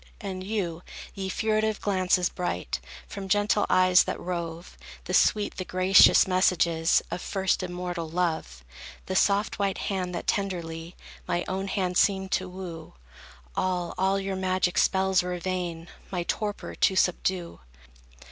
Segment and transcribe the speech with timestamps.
[0.19, 0.81] And you,
[1.13, 7.21] ye furtive glances, bright, From gentle eyes that rove, The sweet, the gracious messages Of
[7.21, 8.65] first immortal Love;
[9.05, 10.95] The soft, white hand, that tenderly
[11.27, 12.93] My own hand seemed to woo;
[13.55, 17.59] All, all your magic spells were vain, My torpor to subdue.